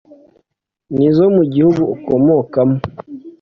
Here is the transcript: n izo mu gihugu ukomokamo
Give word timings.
n 0.95 0.97
izo 1.07 1.25
mu 1.35 1.43
gihugu 1.53 1.81
ukomokamo 1.95 2.77